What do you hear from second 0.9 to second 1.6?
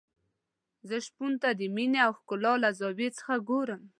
شپون ته